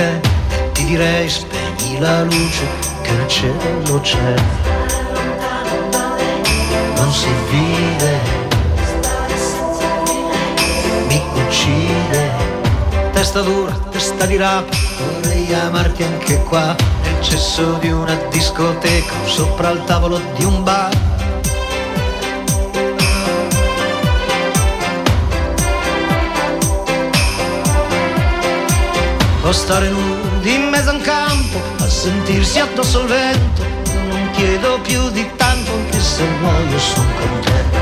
[0.00, 0.20] te
[0.72, 2.64] ti direi spegni la luce
[3.02, 4.34] che nel cielo c'è.
[6.96, 8.12] Non si vive,
[11.08, 12.30] mi uccide,
[13.12, 19.70] testa dura, testa di rapa, vorrei amarti anche qua, nel cesso di una discoteca, sopra
[19.70, 21.09] il tavolo di un bar.
[29.50, 33.64] O stare nudi in mezzo a un campo a sentirsi addosso al vento.
[34.08, 37.78] Non chiedo più di tanto anche se muoio sono contento.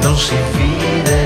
[0.00, 1.25] Non si vive,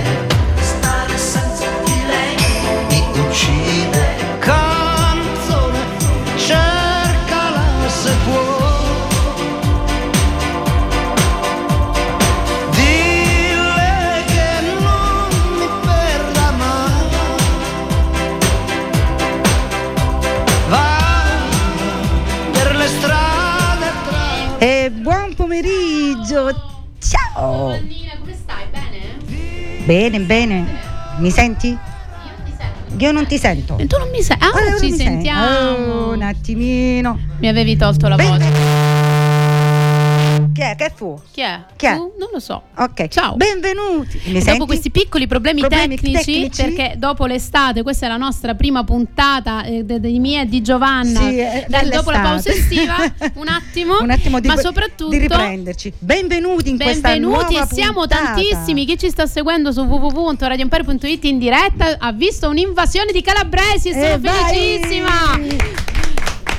[24.63, 26.53] E buon pomeriggio.
[26.99, 27.71] Ciao.
[27.81, 28.65] Nina, come stai?
[28.71, 29.85] Bene?
[29.87, 30.67] Bene, bene.
[31.19, 31.77] Mi senti?
[32.99, 33.79] Io non ti sento.
[33.79, 34.45] E tu non mi senti?
[34.45, 35.93] Ah, Allora ci sentiamo.
[35.93, 37.19] Oh, un attimino.
[37.39, 38.70] Mi avevi tolto la voce.
[40.71, 40.77] È?
[40.77, 41.21] Che fu?
[41.33, 41.61] Chi è?
[41.77, 41.95] Chi è?
[41.97, 42.13] Tu?
[42.19, 42.63] Non lo so.
[42.77, 43.09] Ok.
[43.09, 43.35] Ciao.
[43.37, 44.21] Benvenuti.
[44.27, 44.51] Mi E senti?
[44.53, 46.63] dopo questi piccoli problemi, Problemi tecnici, tecnici?
[46.63, 51.21] perché dopo l'estate, questa è la nostra prima puntata eh, di mia e di Giovanna,
[51.21, 52.95] Sì, eh, dopo la pausa estiva,
[53.35, 55.93] un attimo, Un attimo di, ma soprattutto di riprenderci.
[55.99, 58.25] Benvenuti in questa nuova Benvenuti siamo puntata.
[58.35, 58.87] tantissimi.
[58.87, 64.05] Chi ci sta seguendo su www.radioempire.it in diretta ha visto un'invasione di calabresi e sono
[64.07, 66.00] Eh, vai!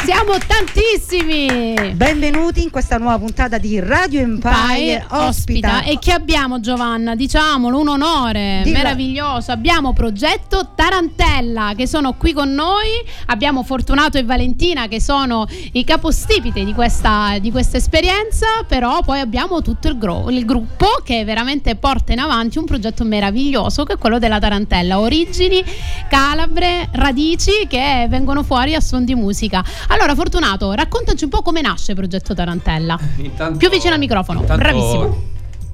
[0.03, 1.93] Siamo tantissimi.
[1.93, 7.79] Benvenuti in questa nuova puntata di Radio Empire Empire ospita e che abbiamo Giovanna, diciamolo,
[7.79, 8.77] un onore Dilla.
[8.79, 9.51] meraviglioso.
[9.51, 12.87] Abbiamo progetto Tarantella che sono qui con noi,
[13.27, 19.19] abbiamo Fortunato e Valentina che sono i capostipiti di questa, di questa esperienza, però poi
[19.19, 23.93] abbiamo tutto il, gro- il gruppo che veramente porta in avanti un progetto meraviglioso che
[23.93, 25.63] è quello della Tarantella, origini
[26.09, 29.63] calabre, radici che vengono fuori a suon di musica.
[29.91, 32.97] Allora Fortunato, raccontaci un po' come nasce Progetto Tarantella.
[33.17, 35.23] Intanto- Più vicino al microfono, intanto bravissimo.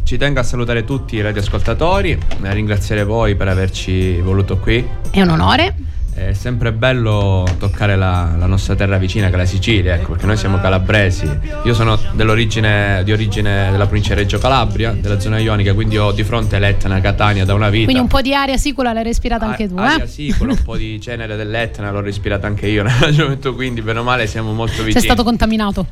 [0.04, 4.84] Ci tengo a salutare tutti i radioascoltatori, a ringraziare voi per averci voluto qui.
[5.12, 5.76] È un onore.
[6.18, 10.26] È sempre bello toccare la, la nostra terra vicina che è la Sicilia, ecco, perché
[10.26, 11.30] noi siamo calabresi.
[11.64, 16.12] Io sono dell'origine, di origine della provincia di Reggio Calabria, della zona ionica, quindi ho
[16.12, 17.84] di fronte l'Etna, Catania da una vita.
[17.84, 20.08] Quindi un po' di aria sicula l'hai respirata anche tu, aria eh?
[20.08, 24.04] sicola, un po' di cenere dell'Etna l'ho respirata anche io nel ragionamento, quindi bene o
[24.04, 24.94] male siamo molto vicini.
[24.94, 25.86] Sei stato contaminato.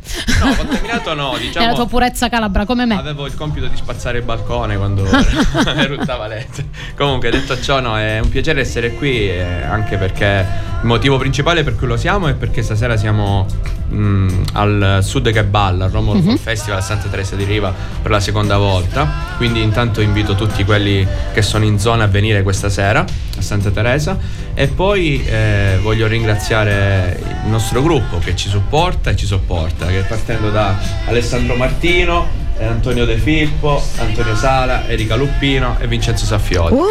[0.44, 1.64] No, contaminato no, diciamo...
[1.64, 2.97] È la tua purezza calabra come me.
[2.97, 5.06] Avevo il compito di spazzare il balcone quando
[5.78, 6.66] eruttava l'Etna.
[6.96, 11.64] Comunque, detto ciò, no, è un piacere essere qui, eh, anche perché il motivo principale
[11.64, 13.46] per cui lo siamo è perché stasera siamo
[13.92, 16.26] mm, al Sud che balla, al Romolo Mhm.
[16.26, 19.08] Folk Festival a Santa Teresa di Riva per la seconda volta.
[19.38, 23.00] Quindi intanto invito tutti quelli che sono in zona a venire questa sera
[23.38, 24.18] a Santa Teresa
[24.53, 30.06] e poi eh, voglio ringraziare il nostro gruppo che ci supporta e ci sopporta, che
[30.08, 30.78] partendo da
[31.08, 36.74] Alessandro Martino, Antonio De Filippo, Antonio Sala, Erika Luppino e Vincenzo Saffioli.
[36.74, 36.88] Uh,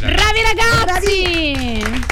[0.00, 2.03] Bravi ragazzi!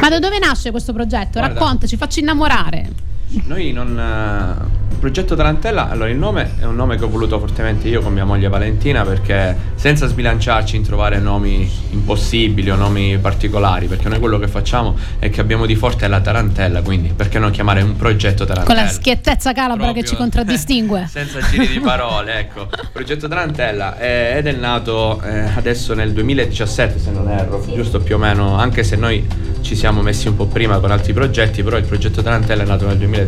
[0.00, 1.38] Ma da dove nasce questo progetto?
[1.38, 1.58] Guarda.
[1.58, 3.08] Raccontaci, facci innamorare.
[3.46, 3.98] Noi non.
[3.98, 8.02] eh, il progetto Tarantella, allora il nome è un nome che ho voluto fortemente io
[8.02, 14.10] con mia moglie Valentina perché senza sbilanciarci in trovare nomi impossibili o nomi particolari, perché
[14.10, 17.80] noi quello che facciamo è che abbiamo di forte la Tarantella, quindi perché non chiamare
[17.80, 18.82] un progetto Con Tarantella?
[18.82, 20.02] la schiettezza calabra Proprio.
[20.02, 21.06] che ci contraddistingue.
[21.10, 22.68] Senza giri di parole, ecco.
[22.92, 28.16] Progetto Tarantella è- ed è nato eh, adesso nel 2017, se non erro, giusto più
[28.16, 29.26] o meno, anche se noi
[29.62, 32.86] ci siamo messi un po' prima con altri progetti, però il progetto Tarantella è nato
[32.86, 33.19] nel 2017.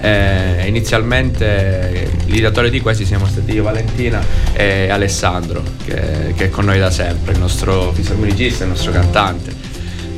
[0.00, 4.22] Eh, inizialmente eh, l'ideatore di questi siamo stati io, Valentina
[4.52, 9.65] e Alessandro, che, che è con noi da sempre, il nostro fisarmonicista, il nostro cantante.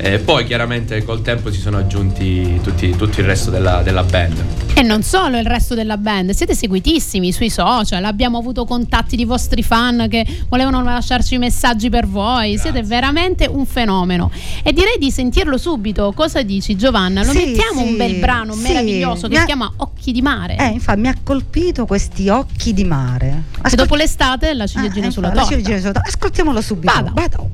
[0.00, 4.42] E poi chiaramente col tempo si sono aggiunti tutti, tutto il resto della, della band.
[4.74, 9.24] E non solo il resto della band, siete seguitissimi sui social, abbiamo avuto contatti di
[9.24, 14.30] vostri fan che volevano lasciarci messaggi per voi, siete veramente un fenomeno.
[14.62, 17.24] E direi di sentirlo subito, cosa dici Giovanna?
[17.24, 18.62] Lo Sì, mettiamo sì, un bel brano sì.
[18.62, 20.56] meraviglioso che Mi ha- si chiama Occhi di mare.
[20.58, 23.42] eh, infatti mi ha colpito questi occhi di mare.
[23.62, 25.56] Che dopo l'estate la ciliegina Ah, sulla infatti, la torta.
[25.56, 26.08] ciliegina sulla torta.
[26.08, 26.92] Ascoltiamolo subito.
[26.92, 27.10] Vada.
[27.12, 27.50] Vado.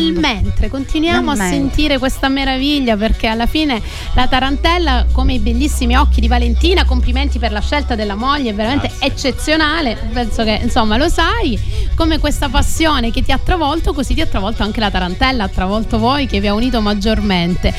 [0.00, 1.58] Nel mentre continuiamo Nel a mentre.
[1.58, 3.80] sentire questa meraviglia perché alla fine
[4.14, 8.54] la tarantella, come i bellissimi occhi di Valentina, complimenti per la scelta della moglie, è
[8.54, 9.96] veramente eccezionale.
[10.12, 11.58] Penso che insomma lo sai,
[11.94, 15.48] come questa passione che ti ha travolto, così ti ha travolto anche la tarantella, ha
[15.48, 17.74] travolto voi che vi ha unito maggiormente.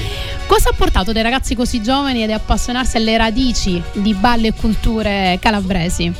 [0.45, 5.37] Cosa ha portato dei ragazzi così giovani ad appassionarsi alle radici di ballo e culture
[5.39, 6.11] calabresi?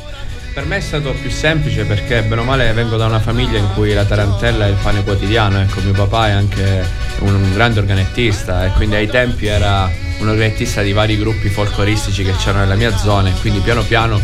[0.52, 3.68] Per me è stato più semplice perché bene o male vengo da una famiglia in
[3.72, 6.86] cui la tarantella è il pane quotidiano, ecco mio papà è anche
[7.20, 9.88] un, grande organettista e quindi ai tempi era
[10.18, 14.20] un organettista di vari gruppi folcloristici che c'erano nella mia zona e quindi piano piano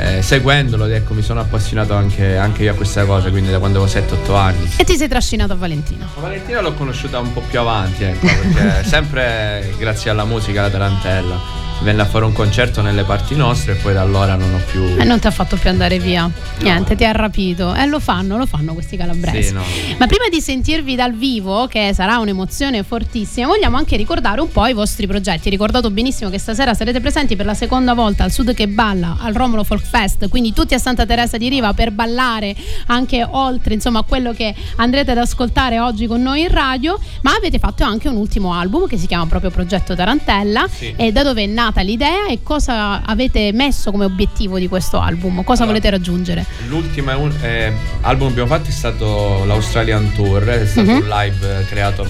[0.00, 3.82] eh, seguendolo ecco, mi sono appassionato anche, anche io a questa cosa, quindi da quando
[3.82, 4.72] avevo 7-8 anni.
[4.76, 6.08] E ti sei trascinato a Valentino.
[6.14, 10.70] Ma Valentina l'ho conosciuta un po' più avanti, ecco, perché sempre grazie alla musica, la
[10.70, 11.68] tarantella.
[11.82, 14.82] Venne a fare un concerto nelle parti nostre e poi da allora non ho più...
[14.98, 16.30] E non ti ha fatto più andare via.
[16.60, 17.74] Niente, ti ha rapito.
[17.74, 19.48] E lo fanno, lo fanno questi calabresi.
[19.48, 19.62] Sì, no.
[19.96, 24.66] Ma prima di sentirvi dal vivo, che sarà un'emozione fortissima, vogliamo anche ricordare un po'
[24.66, 25.48] i vostri progetti.
[25.48, 29.32] Ricordato benissimo che stasera sarete presenti per la seconda volta al Sud che balla, al
[29.32, 32.54] Romolo Folk Fest, quindi tutti a Santa Teresa di Riva per ballare
[32.86, 37.32] anche oltre insomma a quello che andrete ad ascoltare oggi con noi in radio, ma
[37.34, 40.92] avete fatto anche un ultimo album che si chiama proprio Progetto Tarantella Sì.
[40.94, 45.42] e da dove è nata l'idea e cosa avete messo come obiettivo di questo album?
[45.44, 46.44] Cosa Allora, volete raggiungere?
[46.68, 47.72] L'ultimo è eh,
[48.02, 50.96] album che abbiamo fatto è stato l'Australian Tour, è stato Mhm.
[50.96, 52.06] un live eh, creato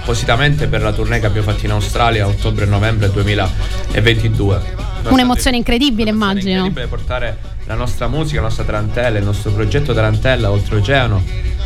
[0.00, 4.88] appositamente per la tournée che abbiamo fatto in Australia a ottobre e novembre 2022.
[5.08, 6.50] Un'emozione incredibile, immagino.
[6.50, 7.36] incredibile portare
[7.66, 11.22] la nostra musica, la nostra tarantella, il nostro progetto Tarantella oltreoceano,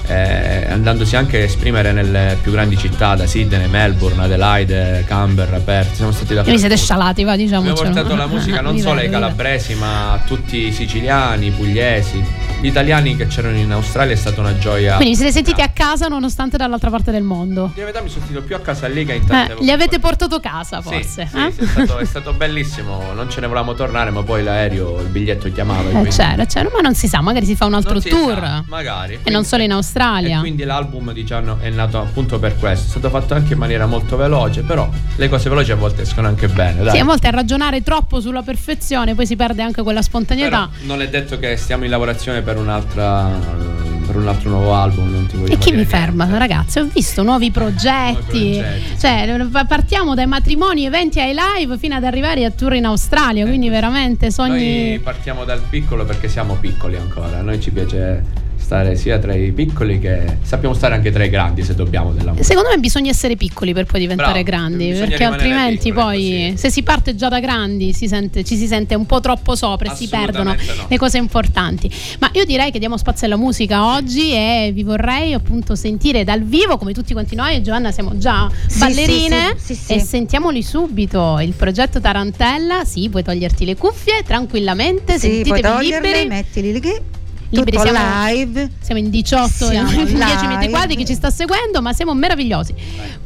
[0.06, 5.94] eh, andandosi anche a esprimere nelle più grandi città, da Sydney, Melbourne, Adelaide, Canberra, Perth.
[5.94, 7.70] Siamo stati da vi siete scialati, va, diciamo.
[7.70, 12.22] Abbiamo portato la musica non solo ai calabresi, ma a tutti i siciliani, i pugliesi.
[12.64, 14.96] Gli italiani che c'erano in Australia è stata una gioia.
[14.96, 17.70] Quindi siete sentiti a casa nonostante dall'altra parte del mondo.
[17.74, 19.98] Di verità mi sono sentito più a casa lì che in tante Eh, li avete
[19.98, 21.28] portato a casa, Sì, forse?
[21.30, 21.52] sì, eh?
[21.52, 23.12] sì, è, stato, è stato bellissimo.
[23.12, 25.90] Non ce ne volevamo tornare, ma poi l'aereo, il biglietto chiamava.
[25.90, 28.38] Eh, quindi- c'era, c'era, ma non si sa, magari si fa un altro tour.
[28.38, 29.18] sa, magari.
[29.22, 30.40] E non solo in Australia.
[30.40, 32.86] Quindi l'album diciamo è nato appunto per questo.
[32.86, 36.28] È stato fatto anche in maniera molto veloce, però le cose veloci a volte escono
[36.28, 36.82] anche bene.
[36.82, 36.94] Dai.
[36.94, 40.70] Sì, a volte a ragionare troppo sulla perfezione, poi si perde anche quella spontaneità.
[40.72, 45.10] Però non è detto che stiamo in lavorazione per un'altra per un altro nuovo album.
[45.10, 46.38] Non ti E chi mi ferma, niente.
[46.38, 46.78] ragazzi?
[46.78, 48.58] Ho visto nuovi progetti.
[48.60, 48.98] Progetti.
[48.98, 53.46] Cioè, partiamo dai matrimoni, eventi ai live fino ad arrivare a tour in Australia.
[53.46, 54.88] Quindi, veramente sogni.
[54.90, 57.38] Noi partiamo dal piccolo perché siamo piccoli ancora.
[57.38, 58.22] A noi ci piace
[58.64, 62.30] stare sia tra i piccoli che sappiamo stare anche tra i grandi se dobbiamo della
[62.30, 62.48] musica.
[62.48, 66.52] Secondo me bisogna essere piccoli per poi diventare Bravo, grandi, perché altrimenti piccoli, poi così.
[66.56, 69.92] se si parte già da grandi si sente- ci si sente un po' troppo sopra
[69.92, 70.56] e si perdono no.
[70.88, 71.90] le cose importanti.
[72.20, 76.42] Ma io direi che diamo spazio alla musica oggi e vi vorrei appunto sentire dal
[76.42, 80.06] vivo come tutti quanti noi, Giovanna siamo già Sì, ballerine sì, sì, sì, e sì.
[80.06, 81.38] sentiamoli subito.
[81.40, 86.28] Il progetto Tarantella, sì, puoi toglierti le cuffie tranquillamente, Sì, puoi sentitevi toglierle, liberi.
[86.28, 87.22] mettili lì.
[87.54, 88.70] Liberi, siamo- live.
[88.80, 90.68] Siamo in 18, Siamo in 10 metri live.
[90.70, 92.74] quadri chi ci sta seguendo, ma siamo meravigliosi.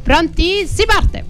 [0.03, 0.65] Pronti?
[0.67, 1.25] Si parte!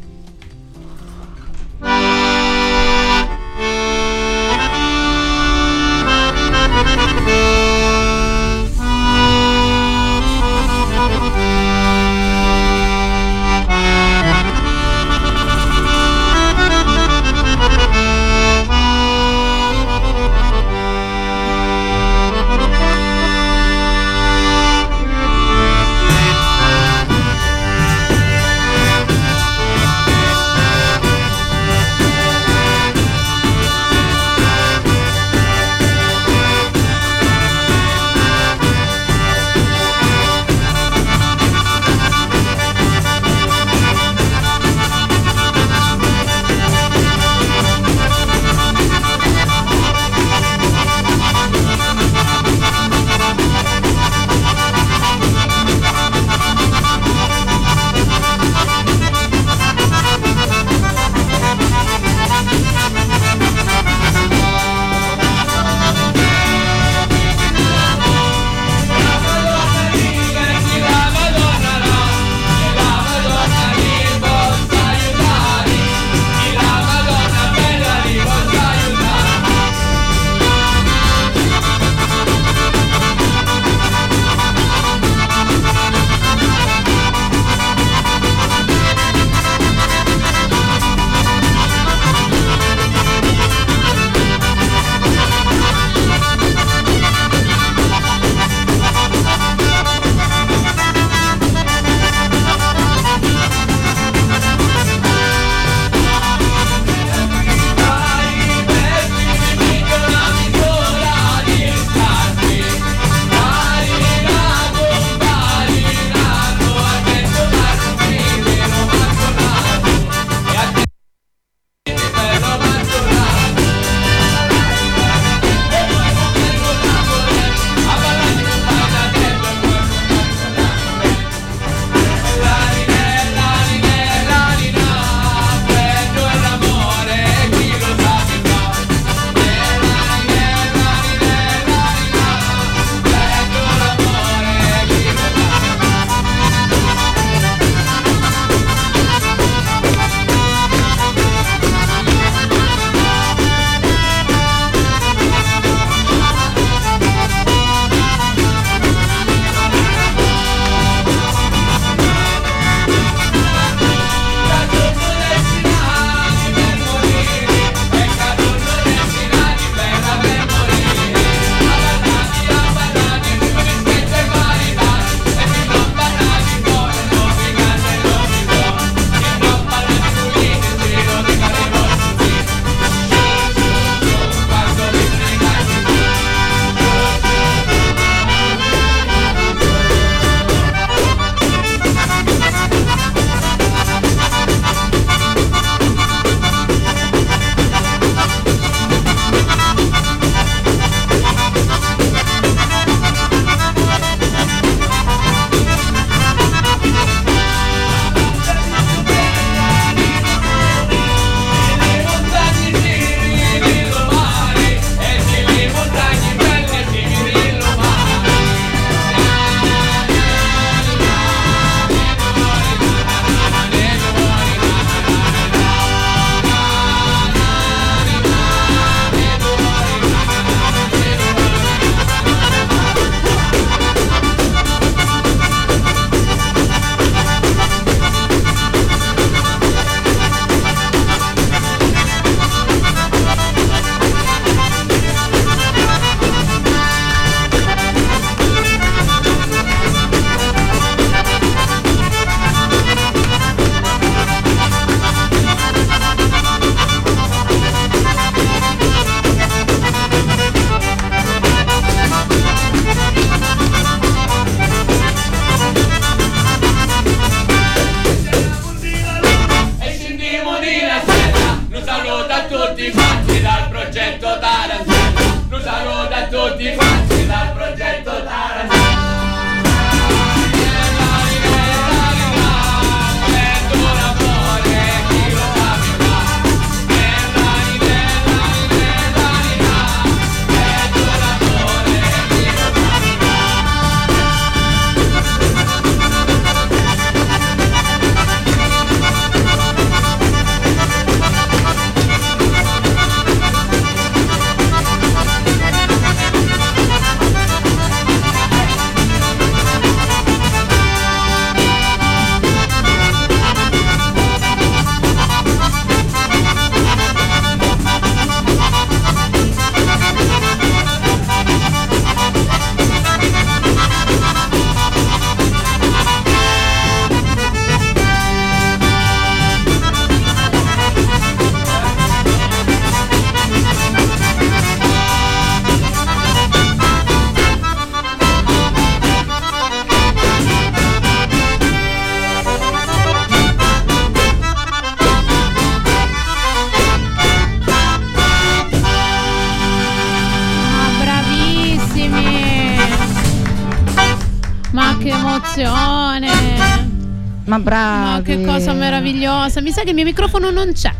[357.49, 358.09] Ma bravi.
[358.11, 359.59] Ma che cosa meravigliosa!
[359.61, 360.93] Mi sa che il mio microfono non c'è.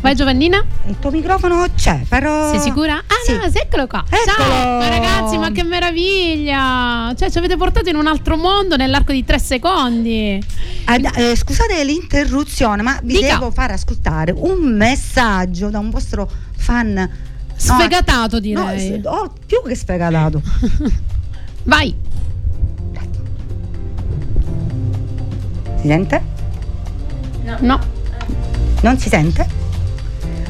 [0.00, 0.64] Vai Giovannina?
[0.86, 2.50] Il tuo microfono c'è, però.
[2.50, 2.94] Sei sicura?
[2.96, 3.32] Ah, Sì.
[3.36, 4.04] no, sì, eccolo qua.
[4.08, 4.48] Eccolo!
[4.48, 7.12] Ciao, ma ragazzi, ma che meraviglia!
[7.16, 10.40] Cioè, ci avete portato in un altro mondo nell'arco di tre secondi.
[11.00, 13.34] Da- eh, scusate l'interruzione, ma vi Dica.
[13.34, 16.92] devo far ascoltare un messaggio da un vostro fan.
[16.94, 17.08] no,
[17.56, 19.00] Sfegatato, no, direi.
[19.00, 20.40] s- oh, più che sfegatato.
[21.64, 21.94] Vai.
[25.82, 26.22] Si sente?
[27.58, 27.80] No.
[28.82, 29.46] Non si sente?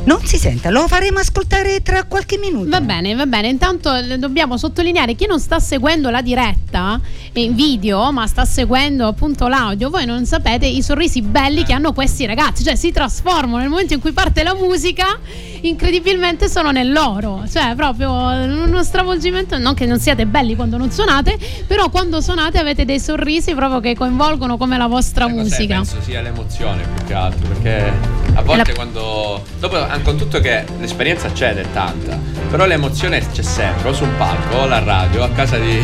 [0.04, 2.68] Non si sente, lo faremo ascoltare tra qualche minuto.
[2.68, 3.48] Va bene, va bene.
[3.48, 7.00] Intanto eh, dobbiamo sottolineare chi non sta seguendo la diretta
[7.34, 9.88] in video, ma sta seguendo appunto l'audio.
[9.88, 13.94] Voi non sapete i sorrisi belli che hanno questi ragazzi, cioè si trasformano nel momento
[13.94, 15.18] in cui parte la musica,
[15.62, 17.44] incredibilmente sono nell'oro.
[17.50, 19.58] Cioè, proprio uno stravolgimento.
[19.58, 23.80] Non che non siate belli quando non suonate, però quando suonate avete dei sorrisi proprio
[23.80, 25.36] che coinvolgono come la vostra cos'è?
[25.36, 25.74] musica.
[25.76, 27.92] Penso sia l'emozione più che altro, perché
[28.34, 29.42] a volte la- quando.
[29.58, 32.18] Dopo, anche con tutto che l'esperienza c'è ed è tanta,
[32.52, 35.82] però l'emozione c'è sempre, o su un palco, o alla radio, o a casa di,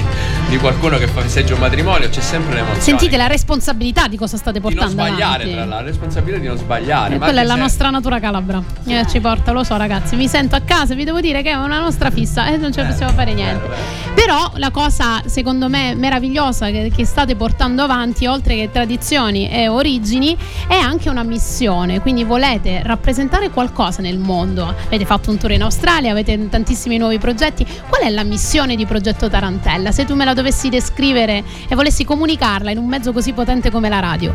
[0.50, 2.82] di qualcuno che fa festeggia un matrimonio, c'è sempre l'emozione.
[2.82, 5.50] Sentite la responsabilità di cosa state di non portando sbagliare, avanti.
[5.52, 7.14] tra l'altro, la responsabilità di non sbagliare.
[7.14, 8.62] E quella è la se- nostra natura calabra.
[8.84, 10.14] Eh, ci porta, lo so, ragazzi.
[10.14, 12.82] Mi sento a casa, vi devo dire che è una nostra fissa e non ce
[12.82, 13.66] ne Eh, possiamo fare niente.
[13.66, 14.14] vero, vero.
[14.14, 19.68] Però la cosa, secondo me, meravigliosa che, che state portando avanti, oltre che tradizioni e
[19.68, 20.36] origini,
[20.68, 22.00] è anche una missione.
[22.00, 24.66] Quindi volete rappresentare qualcosa nel mondo.
[24.86, 27.64] Avete fatto un tour in Australia, avete tantissimi nuovi progetti.
[27.88, 29.92] Qual è la missione di Progetto Tarantella?
[29.92, 33.88] Se tu me la dovessi descrivere e volessi comunicarla in un mezzo così potente come
[33.88, 34.34] la radio.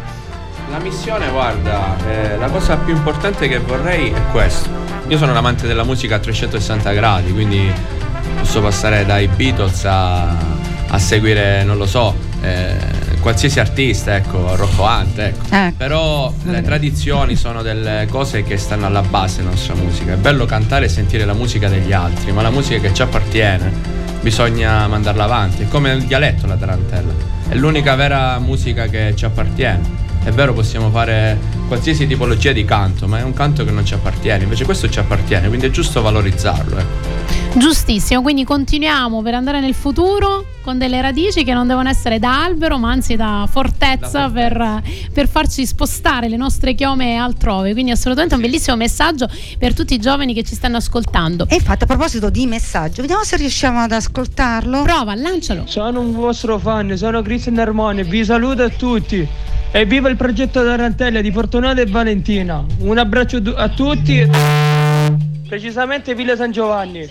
[0.70, 4.70] La missione, guarda, eh, la cosa più importante che vorrei è questo.
[5.08, 7.70] Io sono un amante della musica a 360 gradi, quindi
[8.40, 10.30] posso passare dai Beatles a,
[10.88, 12.93] a seguire, non lo so, eh,
[13.24, 15.56] qualsiasi artista, ecco, Rocco Hunt, ecco.
[15.56, 15.74] Eh.
[15.76, 20.14] Però le tradizioni sono delle cose che stanno alla base della nostra musica.
[20.14, 23.72] È bello cantare e sentire la musica degli altri, ma la musica che ci appartiene
[24.22, 25.64] bisogna mandarla avanti.
[25.64, 27.14] È come il dialetto la tarantella.
[27.48, 30.03] È l'unica vera musica che ci appartiene.
[30.24, 33.94] È vero, possiamo fare qualsiasi tipologia di canto, ma è un canto che non ci
[33.94, 34.44] appartiene.
[34.44, 36.78] Invece questo ci appartiene, quindi è giusto valorizzarlo.
[36.78, 37.60] ecco.
[37.60, 42.42] Giustissimo, quindi continuiamo per andare nel futuro con delle radici che non devono essere da
[42.44, 44.82] albero, ma anzi da fortezza, Da fortezza.
[44.82, 47.74] Per, per farci spostare le nostre chiome altrove.
[47.74, 51.48] Quindi assolutamente un bellissimo messaggio per tutti i giovani che ci stanno ascoltando.
[51.50, 54.84] E infatti, a proposito di messaggio, vediamo se riusciamo ad ascoltarlo.
[54.84, 55.64] Prova, lancialo.
[55.68, 59.28] Sono un vostro fan, sono Cristian Armone, vi saluto a tutti
[59.76, 62.64] e viva il progetto Tarantella di Fortunato e Valentina.
[62.82, 64.24] Un abbraccio a tutti,
[65.48, 67.10] precisamente Villa San Giovanni.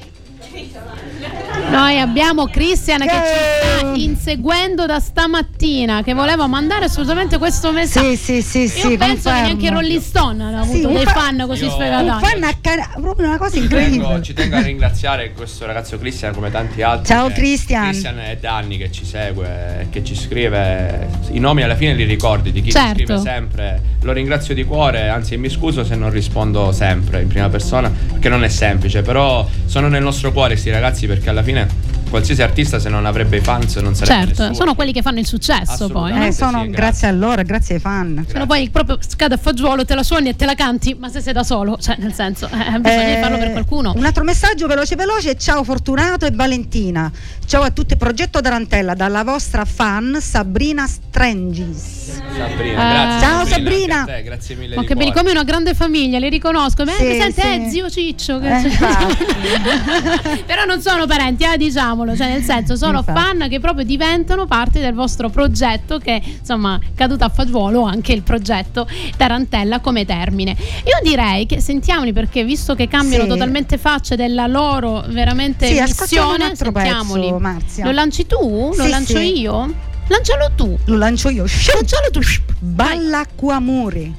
[1.73, 8.15] Noi abbiamo Cristian che ci sta inseguendo da stamattina, che voleva mandare assolutamente questo messaggio.
[8.15, 8.97] Sì, sì, sì, Io sì.
[8.99, 9.41] penso che confermo.
[9.41, 12.25] neanche Rolling Stone hanno avuto Sì, un dei fa- fan così sfegatati.
[12.27, 14.23] fan acca- proprio una cosa Ci tengo, incredibile.
[14.23, 17.07] ci tengo a ringraziare questo ragazzo Cristian come tanti altri.
[17.07, 17.85] Ciao, che- Cristian.
[17.89, 21.09] Cristian è da anni che ci segue, e che ci scrive.
[21.31, 22.99] I nomi alla fine li ricordi di chi Certo.
[22.99, 23.83] ci scrive sempre.
[24.03, 28.29] Lo ringrazio di cuore, anzi mi scuso se non rispondo sempre in prima persona, perché
[28.29, 32.02] non è semplice, però sono nel nostro cuore questi ragazzi perché alla fine время.
[32.13, 34.55] Qualsiasi artista se non avrebbe i fans non sarebbe Certo, nessuno.
[34.55, 36.11] sono quelli che fanno il successo poi.
[36.27, 36.71] Eh, sono sì, grazie.
[36.71, 37.09] grazie.
[37.09, 38.25] a loro, grazie ai fan.
[38.29, 41.09] Se no poi proprio scade a fagiolo, te la suoni e te la canti, ma
[41.09, 43.93] se sei da solo, cioè nel senso, eh, bisogna Eh, farlo per qualcuno.
[43.97, 45.37] Un altro messaggio veloce veloce.
[45.39, 47.11] Ciao Fortunato e Valentina.
[47.47, 52.11] Ciao a tutti, Progetto Tarantella, dalla vostra fan Sabrina Strangis.
[52.37, 53.27] Sabrina, Eh, grazie.
[53.27, 54.75] Ciao, Sabrina, te, grazie mille.
[54.75, 55.21] Ma di che belli, cuore.
[55.27, 56.85] come una grande famiglia, li riconosco.
[56.85, 57.47] Ma Sì, sente, sì.
[57.49, 58.39] eh, zio Ciccio.
[58.39, 58.71] Che Eh.
[60.47, 61.57] Però non sono parenti, eh,
[62.03, 63.19] diciamolo, cioè nel senso sono Infatti.
[63.21, 68.23] fan che proprio diventano parte del vostro progetto che insomma caduto a fagiolo anche il
[68.23, 68.87] progetto
[69.17, 70.51] Tarantella come termine.
[70.85, 73.29] Io direi che sentiamoli perché visto che cambiano Sì.
[73.31, 77.21] totalmente facce della loro veramente Sì, missione, sentiamoli.
[77.23, 77.85] pezzo, Marzia.
[77.85, 78.73] Lo lanci tu?
[78.77, 79.41] Lo Sì, lancio sì.
[79.41, 79.75] io?
[80.09, 80.77] Lancialo tu.
[80.87, 81.45] Lo lancio io.
[81.75, 82.21] Lancialo tu.
[82.61, 82.97] Vai.
[82.99, 84.15] Ballacquamuri.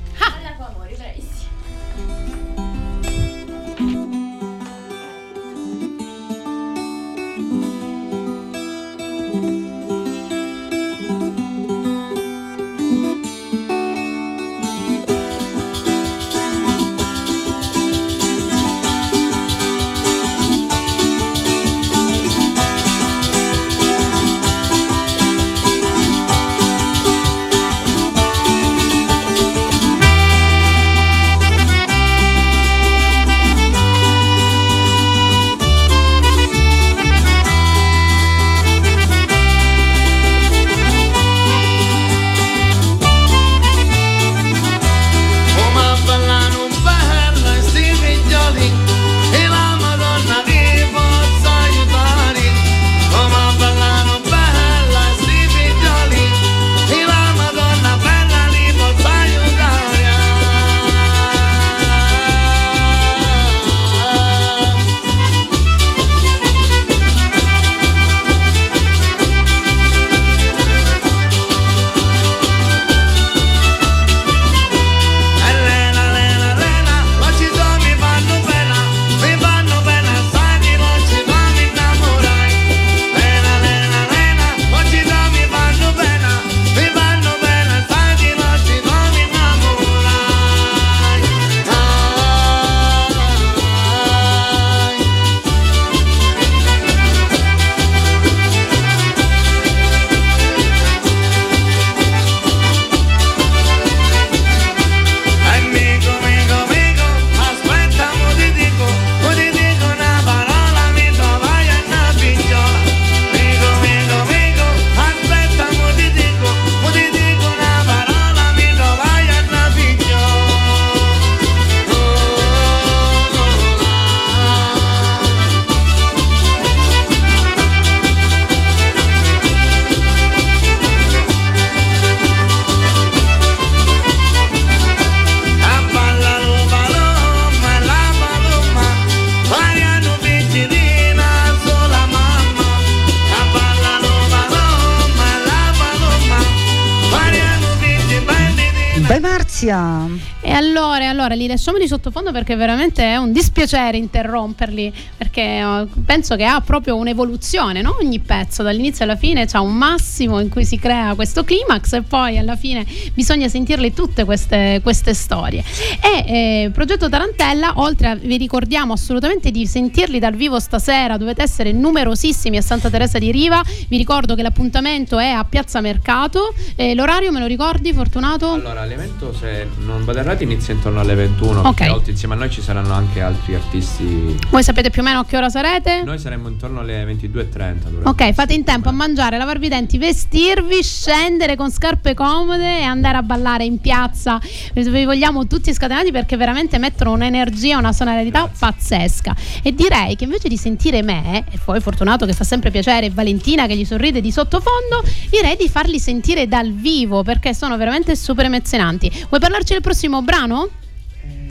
[151.23, 156.43] Allora, li lasciamo di sottofondo perché veramente è un dispiacere interromperli, perché eh, penso che
[156.43, 157.95] ha proprio un'evoluzione, no?
[158.01, 162.01] ogni pezzo dall'inizio alla fine c'ha un massimo in cui si crea questo climax e
[162.01, 165.63] poi alla fine bisogna sentirle tutte queste, queste storie.
[166.01, 166.33] E
[166.65, 171.71] eh, Progetto Tarantella, oltre a vi ricordiamo assolutamente di sentirli dal vivo stasera, dovete essere
[171.71, 176.95] numerosissimi a Santa Teresa di Riva, vi ricordo che l'appuntamento è a Piazza Mercato, Eh,
[176.95, 178.51] l'orario me lo ricordi Fortunato?
[178.51, 181.59] Allora, l'evento, se non vado errato, inizia intorno alle 21.
[181.61, 181.73] Ok.
[181.75, 184.39] perché oltre insieme a noi ci saranno anche altri artisti.
[184.49, 186.03] Voi sapete più o meno a che ora sarete?
[186.03, 187.29] Noi saremmo intorno alle 22.30.
[187.29, 192.79] dovrebbe Ok, fate in tempo a mangiare, lavarvi i denti, vestirvi, scendere con scarpe comode
[192.79, 194.39] e andare a ballare in piazza.
[194.73, 199.35] Vi vogliamo tutti scatenati perché veramente mettono un'energia, una sonorità pazzesca.
[199.61, 203.09] E direi che invece di sentire me, e poi Fortunato che fa sempre piacere, e
[203.09, 208.15] Valentina che gli sorride di sottofondo, direi di farli sentire dal vivo perché sono veramente
[208.15, 209.09] super emozionanti.
[209.29, 210.69] Vuoi parlarci del prossimo brano?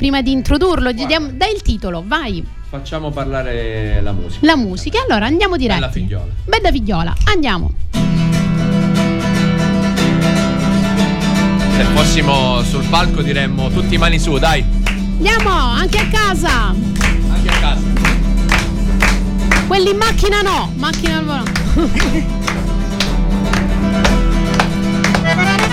[0.03, 2.45] Prima di introdurlo, gli diamo- dai il titolo, vai.
[2.69, 4.45] Facciamo parlare la musica.
[4.45, 5.79] La musica, allora andiamo diretti.
[5.79, 6.33] Bella figliola.
[6.45, 7.73] Bella figliola, andiamo.
[11.77, 14.65] Se fossimo sul palco diremmo tutti mani su, dai.
[15.19, 16.71] Andiamo anche a casa.
[16.71, 17.83] Anche a casa.
[19.69, 21.45] Quelli in macchina no, macchina al volo.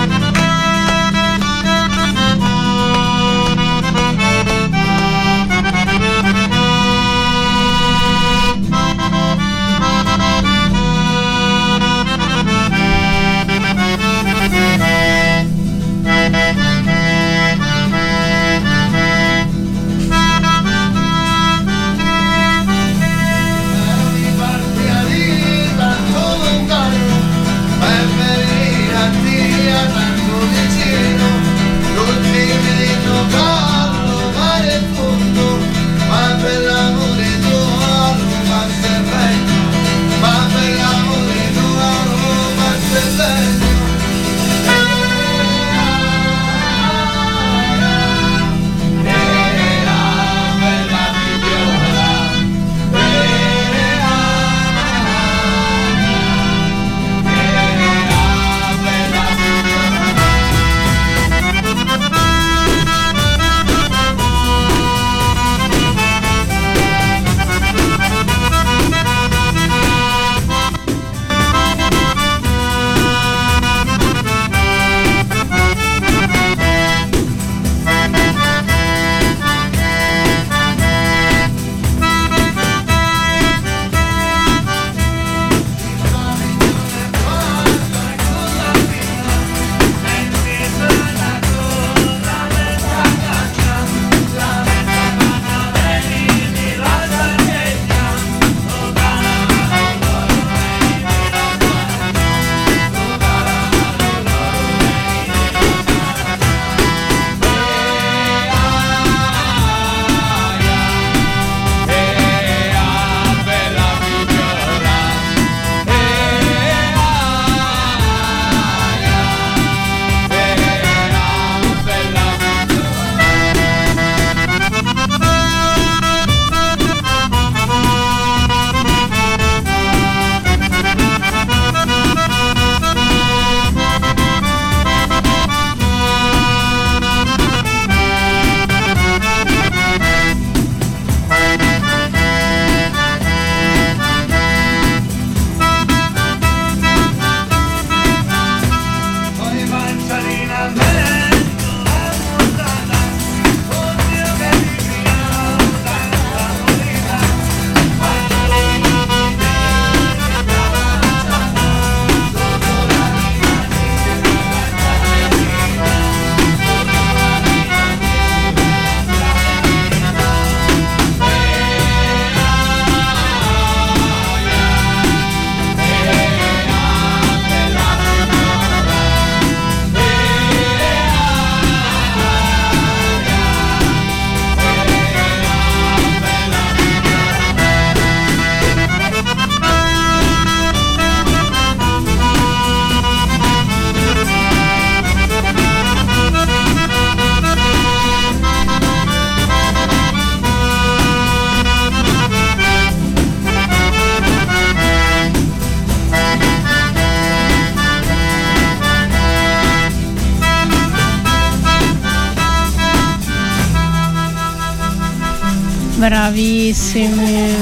[216.09, 217.53] Bravissimi.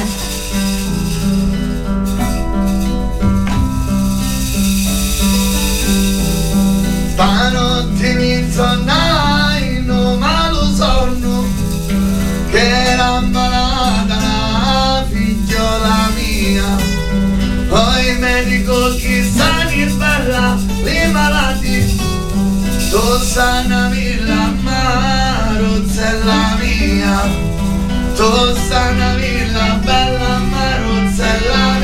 [7.12, 11.44] Stanotte mi insonnai, non malo sonno,
[12.50, 16.78] che era ammalata la figliola mia.
[17.68, 22.00] Poi il medico chissà che bella, le malati,
[22.92, 27.47] tu sanami la marozzella mia,
[28.28, 28.36] tu
[28.68, 31.77] sanami la bella marozzella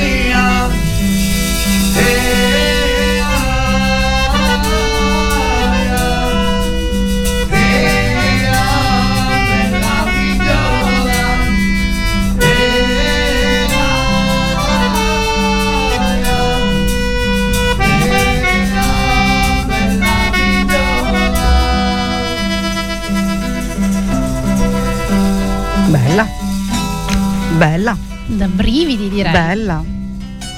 [27.63, 27.97] Bella.
[28.25, 29.31] Da brividi direi.
[29.31, 29.81] Bella.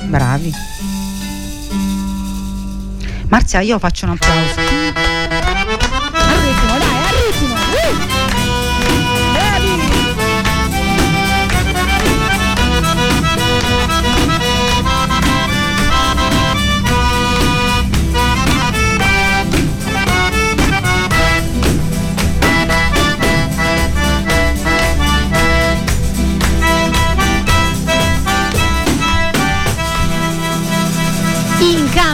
[0.08, 0.52] Bravi.
[3.28, 5.15] Marzia, io faccio un applauso.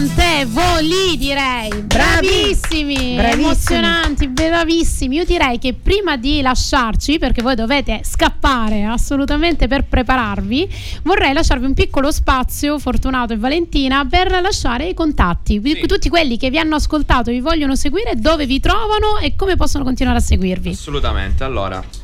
[0.02, 3.44] Incantevoli direi, bravissimi, Bravissimi.
[3.44, 5.18] emozionanti, bravissimi.
[5.18, 10.68] Io direi che prima di lasciarci, perché voi dovete scappare assolutamente per prepararvi,
[11.04, 15.62] vorrei lasciarvi un piccolo spazio, Fortunato e Valentina, per lasciare i contatti.
[15.64, 15.86] Sì.
[15.86, 19.56] Tutti quelli che vi hanno ascoltato e vi vogliono seguire, dove vi trovano e come
[19.56, 20.70] possono continuare a seguirvi.
[20.70, 22.01] Assolutamente, allora.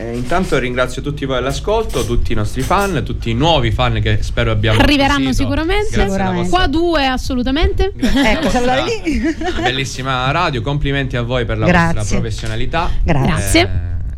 [0.00, 4.22] Eh, intanto ringrazio tutti voi all'ascolto, tutti i nostri fan, tutti i nuovi fan che
[4.22, 5.42] spero abbiamo Arriveranno acquisito.
[5.42, 6.00] sicuramente.
[6.00, 6.48] Sicuramente.
[6.48, 7.92] Qua due assolutamente.
[7.94, 9.20] grazie Ecco, salutare lì.
[9.60, 11.94] Bellissima radio, complimenti a voi per la Grazie.
[11.94, 12.90] vostra professionalità.
[13.02, 13.60] Grazie.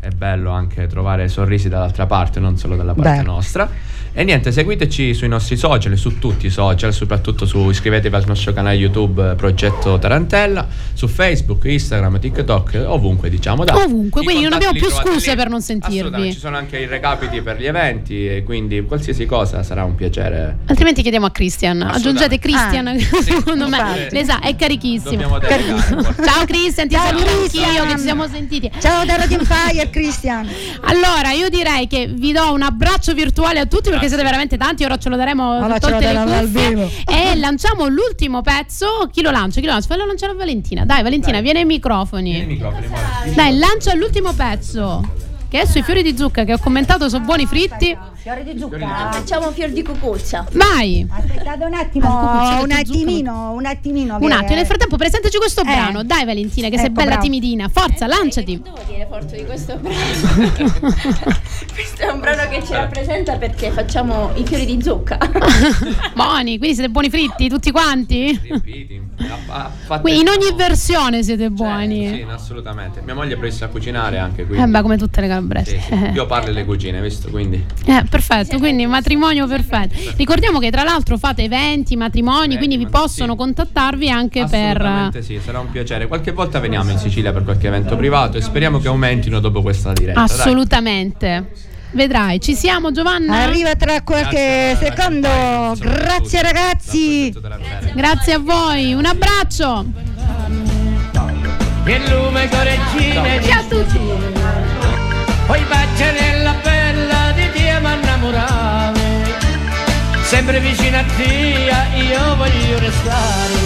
[0.01, 3.23] Eh, è bello anche trovare sorrisi dall'altra parte, non solo dalla parte Beh.
[3.23, 3.69] nostra.
[4.13, 8.51] E niente, seguiteci sui nostri social, su tutti i social, soprattutto su iscrivetevi al nostro
[8.51, 13.63] canale YouTube eh, Progetto Tarantella, su Facebook, Instagram, TikTok, ovunque diciamo.
[13.63, 13.83] Dai.
[13.85, 15.35] Ovunque, I quindi non abbiamo più scuse lì.
[15.37, 16.33] per non sentirvi.
[16.33, 20.57] Ci sono anche i recapiti per gli eventi e quindi qualsiasi cosa sarà un piacere.
[20.65, 21.81] Altrimenti chiediamo a Christian.
[21.81, 22.39] Aggiungete Assolutamente.
[22.39, 25.39] Christian, Ah, che sì, secondo me le sa, è carichissimo.
[25.39, 27.63] Ciao Christian, ti Ciao, saluto Christian.
[27.63, 28.69] anch'io che ci siamo sentiti.
[28.81, 30.49] Ciao da Radio Empire, Christian.
[30.81, 34.83] Allora, io direi che vi do un abbraccio virtuale a tutti perché siete veramente tanti.
[34.83, 36.89] Ora ce lo daremo Ora ce lo le daremo vivo.
[37.05, 39.09] E lanciamo l'ultimo pezzo.
[39.11, 39.59] Chi lo lancia?
[39.59, 39.87] Chi lo lancia?
[39.87, 40.85] Fallo lanciare a Valentina.
[40.85, 41.43] Dai, Valentina, Dai.
[41.43, 42.31] vieni ai microfoni.
[42.31, 43.33] Tieni i microfoni.
[43.35, 45.29] Dai, lancia l'ultimo pezzo.
[45.47, 47.95] Che è sui fiori di zucca che ho commentato sono buoni fritti.
[48.21, 48.55] Fiore di
[49.11, 50.45] Facciamo fior di cucuzza.
[50.51, 51.07] Vai.
[51.09, 54.17] Aspettate un attimo, Ah, cucuzzino un attimino, un attimino.
[54.21, 55.63] Un che- attimo, nel frattempo presentaci questo Eh.
[55.63, 56.03] brano.
[56.03, 57.23] Dai Valentina, che sei Ecco, bella bravo.
[57.23, 57.67] timidina.
[57.67, 58.61] Forza, lanciati.
[58.61, 59.97] Devo dire forte di questo brano.
[61.73, 65.17] questo è un brano che ci rappresenta perché facciamo i fiori di zucca.
[66.13, 68.39] Buoni, quindi siete buoni fritti tutti quanti?
[68.39, 69.01] Riempiti.
[70.01, 72.07] Quindi in ogni versione siete Cioè, buoni.
[72.07, 73.01] Sì, assolutamente.
[73.03, 74.63] Mia moglie è bravissima a cucinare anche quindi.
[74.63, 75.79] Eh beh, come tutte le calabresi.
[75.79, 76.11] Sì, sì.
[76.13, 77.29] Io parlo le cucine, visto?
[77.29, 79.95] Quindi Eh, perfetto, quindi matrimonio perfetto.
[80.17, 83.37] Ricordiamo che tra l'altro fate eventi, matrimoni, Eventi, quindi vi possono sì.
[83.37, 84.81] contattarvi anche per...
[84.81, 86.07] Assolutamente sì, sarà un piacere.
[86.07, 89.93] Qualche volta veniamo in Sicilia per qualche evento privato e speriamo che aumentino dopo questa
[89.93, 90.25] diretta.
[90.25, 90.39] dai.
[90.39, 91.51] Assolutamente.
[91.91, 93.43] Vedrai, ci siamo Giovanna?
[93.43, 95.27] Arriva tra qualche Grazie, secondo.
[95.27, 95.79] ragazzi.
[95.81, 97.33] Grazie ragazzi.
[97.93, 99.85] Grazie a voi, un abbraccio.
[101.83, 103.99] Che lume coreggine Ciao a tutti.
[105.47, 105.59] Poi
[105.97, 106.80] nella bella
[110.31, 113.59] Sempre vicino a te io voglio restare.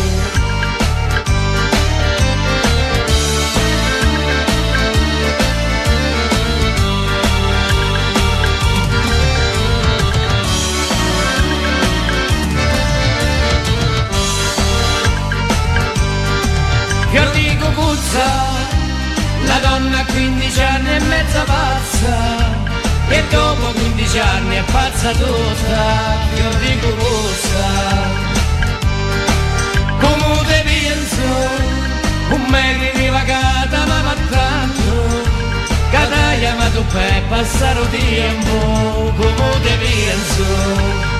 [17.11, 18.25] Fior di cucuzza,
[19.45, 22.63] la donna a 15 anni e mezza pazza
[23.09, 24.54] e dopo 15 anni
[25.05, 27.67] è pazza tutta, fior di cucuzza.
[29.99, 31.27] Come te penso,
[32.29, 35.29] un mese di vacata ma tanto,
[35.91, 41.14] che ti chiamato per passare il tempo, come te penso.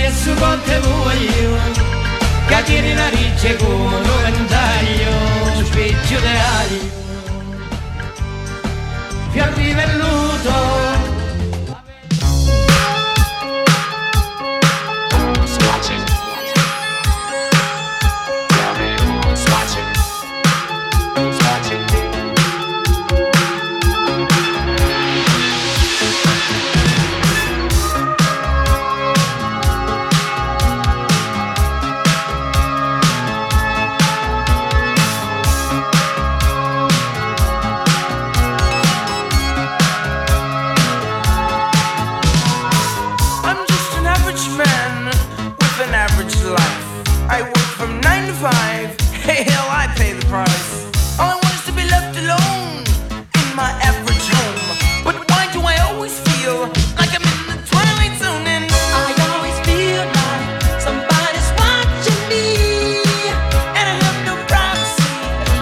[0.00, 1.39] preço, bota moinho.